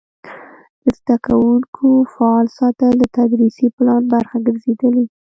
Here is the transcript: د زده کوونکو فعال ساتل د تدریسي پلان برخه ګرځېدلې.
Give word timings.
د 0.83 0.85
زده 0.97 1.15
کوونکو 1.25 1.87
فعال 2.13 2.45
ساتل 2.57 2.91
د 2.99 3.03
تدریسي 3.17 3.67
پلان 3.75 4.03
برخه 4.13 4.37
ګرځېدلې. 4.47 5.05